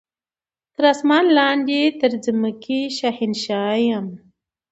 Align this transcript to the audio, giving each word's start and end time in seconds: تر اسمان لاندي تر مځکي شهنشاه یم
تر 0.75 0.83
اسمان 0.93 1.23
لاندي 1.37 1.83
تر 1.99 2.11
مځکي 2.41 2.81
شهنشاه 2.97 3.75
یم 3.87 4.07